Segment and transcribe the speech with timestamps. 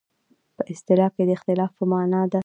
[0.55, 2.39] په اصطلاح کې د اختلاف په معنی ده.